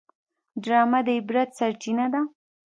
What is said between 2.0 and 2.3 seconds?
ده